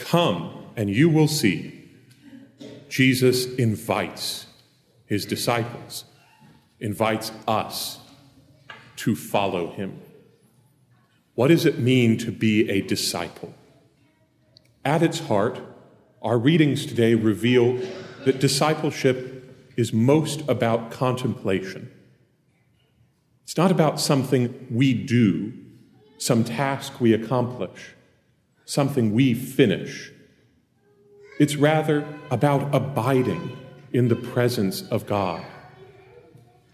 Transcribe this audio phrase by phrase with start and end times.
[0.00, 1.88] Come and you will see.
[2.88, 4.46] Jesus invites
[5.06, 6.04] his disciples,
[6.80, 7.98] invites us
[8.96, 10.00] to follow him.
[11.34, 13.54] What does it mean to be a disciple?
[14.84, 15.60] At its heart,
[16.22, 17.78] our readings today reveal
[18.24, 21.90] that discipleship is most about contemplation.
[23.44, 25.52] It's not about something we do,
[26.18, 27.94] some task we accomplish,
[28.70, 30.12] something we finish.
[31.40, 33.56] It's rather about abiding
[33.92, 35.44] in the presence of God,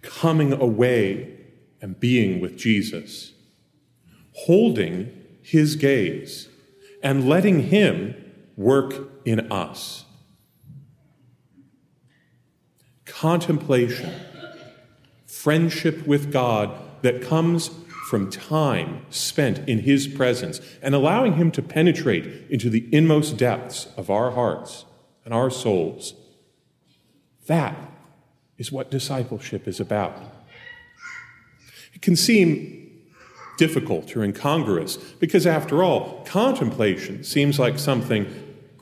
[0.00, 1.36] coming away
[1.82, 3.32] and being with Jesus,
[4.32, 5.10] holding
[5.42, 6.48] his gaze
[7.02, 8.14] and letting him
[8.56, 8.94] work
[9.24, 10.04] in us.
[13.04, 14.12] Contemplation,
[15.26, 16.70] friendship with God
[17.02, 17.70] that comes
[18.10, 23.86] from time spent in His presence and allowing Him to penetrate into the inmost depths
[23.96, 24.84] of our hearts
[25.24, 26.14] and our souls.
[27.46, 27.78] That
[28.58, 30.20] is what discipleship is about.
[31.94, 33.00] It can seem
[33.56, 38.26] difficult or incongruous because, after all, contemplation seems like something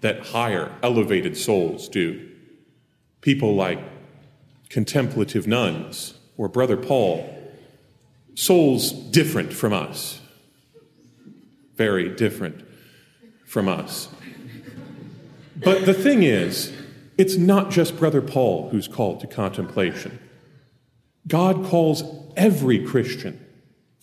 [0.00, 2.28] that higher, elevated souls do.
[3.20, 3.78] People like
[4.68, 7.41] contemplative nuns or Brother Paul,
[8.34, 10.20] souls different from us,
[11.76, 12.64] very different
[13.46, 14.08] from us.
[15.56, 16.72] But the thing is,
[17.18, 20.18] it's not just Brother Paul who's called to contemplation.
[21.28, 22.02] God calls
[22.36, 23.38] every Christian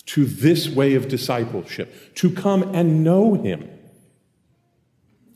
[0.06, 3.70] to this way of discipleship, to come and know Him.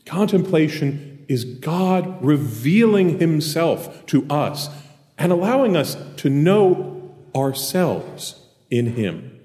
[0.04, 4.68] Contemplation is God revealing Himself to us
[5.16, 9.40] and allowing us to know ourselves in Him.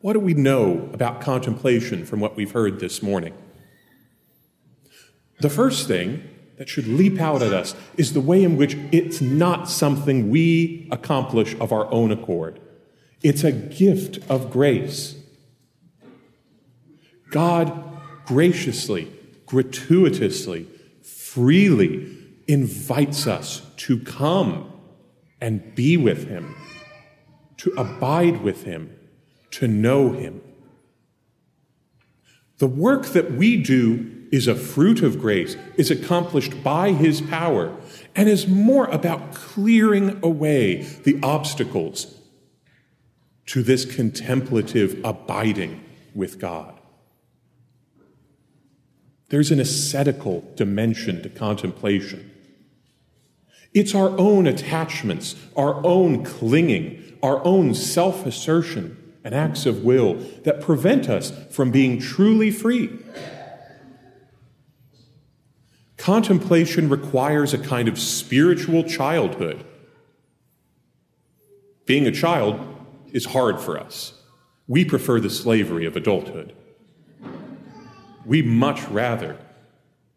[0.00, 3.34] What do we know about contemplation from what we've heard this morning?
[5.40, 6.22] The first thing
[6.56, 10.88] that should leap out at us is the way in which it's not something we
[10.90, 12.60] accomplish of our own accord.
[13.22, 15.16] It's a gift of grace.
[17.30, 17.84] God
[18.26, 19.12] graciously,
[19.46, 20.66] gratuitously,
[21.02, 24.72] freely invites us to come
[25.40, 26.56] and be with Him,
[27.58, 28.96] to abide with Him,
[29.52, 30.40] to know Him.
[32.58, 37.74] The work that we do is a fruit of grace, is accomplished by His power,
[38.14, 42.14] and is more about clearing away the obstacles
[43.46, 45.82] to this contemplative abiding
[46.14, 46.78] with God.
[49.30, 52.30] There's an ascetical dimension to contemplation.
[53.74, 60.14] It's our own attachments, our own clinging, our own self assertion and acts of will
[60.44, 62.90] that prevent us from being truly free.
[65.96, 69.64] Contemplation requires a kind of spiritual childhood.
[71.84, 72.60] Being a child
[73.12, 74.14] is hard for us.
[74.66, 76.54] We prefer the slavery of adulthood.
[78.24, 79.38] We much rather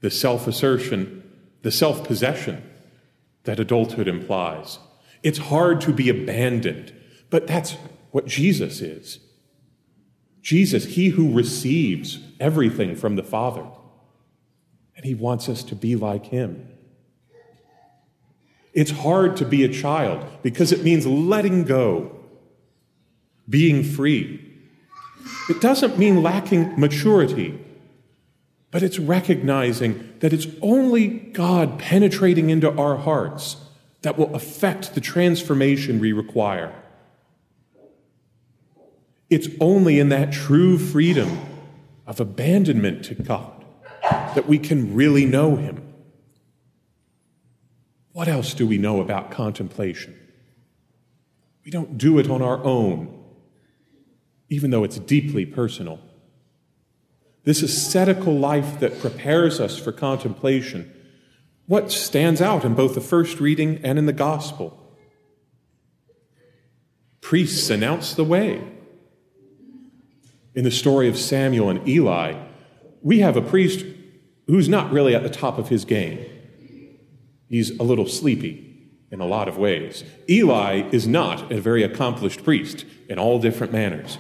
[0.02, 1.24] the self assertion,
[1.62, 2.64] the self possession
[3.44, 4.80] that adulthood implies.
[5.24, 6.94] It's hard to be abandoned,
[7.30, 7.76] but that's
[8.12, 9.20] what Jesus is.
[10.42, 13.66] Jesus, he who receives everything from the Father,
[14.96, 16.68] and he wants us to be like him.
[18.74, 22.18] It's hard to be a child because it means letting go
[23.48, 24.48] being free.
[25.50, 27.60] It doesn't mean lacking maturity,
[28.72, 33.58] but it's recognizing that it's only God penetrating into our hearts
[34.02, 36.74] that will affect the transformation we require.
[39.30, 41.40] It's only in that true freedom
[42.06, 43.64] of abandonment to God
[44.02, 45.94] that we can really know Him.
[48.12, 50.18] What else do we know about contemplation?
[51.64, 53.22] We don't do it on our own
[54.52, 55.98] even though it's deeply personal.
[57.46, 60.94] This ascetical life that prepares us for contemplation,
[61.72, 64.78] what stands out in both the first reading and in the gospel?
[67.22, 68.62] Priests announce the way.
[70.54, 72.34] In the story of Samuel and Eli,
[73.02, 73.86] we have a priest
[74.48, 76.20] who's not really at the top of his game.
[77.48, 80.04] He's a little sleepy in a lot of ways.
[80.30, 84.18] Eli is not a very accomplished priest in all different manners.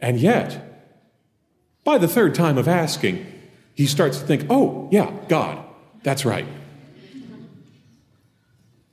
[0.00, 0.84] And yet,
[1.82, 3.24] by the third time of asking,
[3.72, 5.64] he starts to think, oh, yeah, God,
[6.02, 6.46] that's right.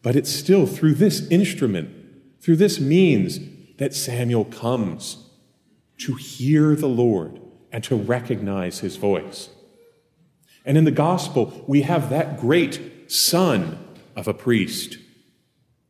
[0.02, 1.90] But it's still through this instrument,
[2.42, 3.40] through this means,
[3.78, 5.26] that Samuel comes
[6.00, 9.50] to hear the Lord, and to recognize his voice.
[10.66, 13.78] And in the gospel, we have that great son
[14.16, 14.98] of a priest,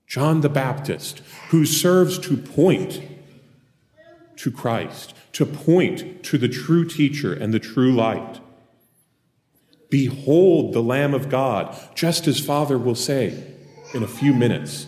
[0.08, 3.02] John the Baptist, who serves to point
[4.38, 8.40] to Christ, to point to the true teacher and the true light.
[9.90, 13.56] Behold the Lamb of God, just as Father will say
[13.94, 14.88] in a few minutes.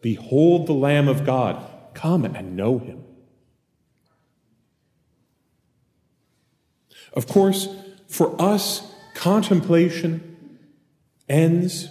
[0.00, 1.64] Behold the Lamb of God.
[1.94, 3.02] Come and know him.
[7.12, 7.68] Of course,
[8.06, 10.36] for us, contemplation
[11.28, 11.88] ends,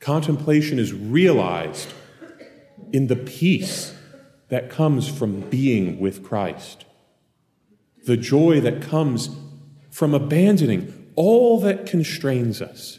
[0.00, 1.92] contemplation is realized
[2.92, 3.96] in the peace
[4.48, 6.84] that comes from being with Christ,
[8.04, 9.30] the joy that comes
[9.94, 12.98] from abandoning all that constrains us.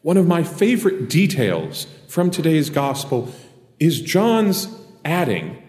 [0.00, 3.30] One of my favorite details from today's gospel
[3.78, 4.66] is John's
[5.04, 5.62] adding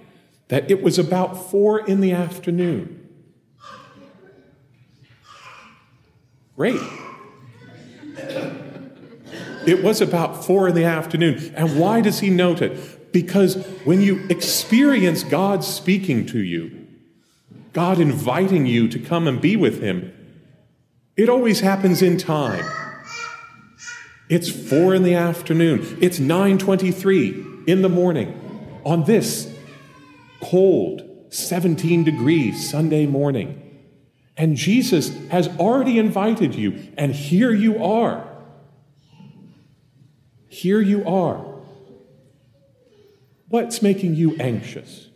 [0.47, 3.09] that it was about four in the afternoon.
[6.55, 6.79] Great.
[9.65, 11.53] It was about four in the afternoon.
[11.57, 13.11] And why does he note it?
[13.11, 16.86] Because when you experience God speaking to you,
[17.73, 20.13] God inviting you to come and be with him,
[21.15, 22.65] it always happens in time.
[24.29, 25.97] It's four in the afternoon.
[26.01, 29.53] It's 923 in the morning on this
[30.41, 33.63] cold 17 degrees Sunday morning.
[34.35, 38.27] And Jesus has already invited you, and here you are.
[40.47, 41.43] Here you are.
[43.47, 45.06] What's making you anxious?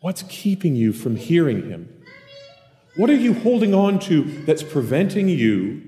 [0.00, 1.94] What's keeping you from hearing Him?
[2.96, 5.82] What are you holding on to that's preventing you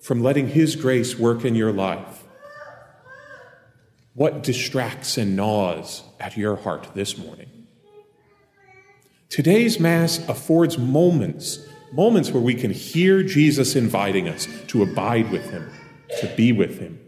[0.00, 2.24] from letting His grace work in your life?
[4.14, 7.66] What distracts and gnaws at your heart this morning?
[9.28, 11.58] Today's Mass affords moments,
[11.92, 15.68] moments where we can hear Jesus inviting us to abide with Him,
[16.20, 16.98] to be with Him.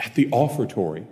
[0.00, 1.06] At the offertory,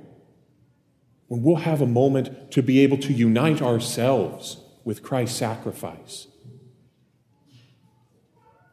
[1.32, 6.26] when we'll have a moment to be able to unite ourselves with Christ's sacrifice.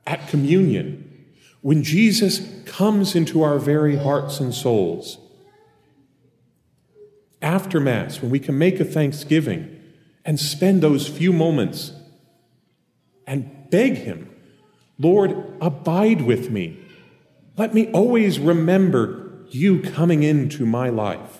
[0.06, 1.26] At communion,
[1.62, 5.20] when Jesus comes into our very hearts and souls.
[7.42, 9.80] After Mass, when we can make a thanksgiving
[10.26, 11.94] and spend those few moments
[13.26, 14.36] and beg Him,
[14.98, 16.78] Lord, abide with me.
[17.56, 21.38] Let me always remember you coming into my life.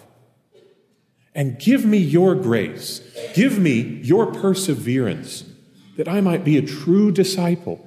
[1.40, 3.00] And give me your grace,
[3.34, 5.46] give me your perseverance,
[5.96, 7.80] that I might be a true disciple,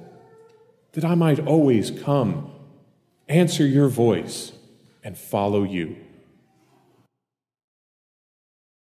[0.93, 2.51] that I might always come,
[3.29, 4.53] answer your voice,
[5.03, 6.02] and follow you.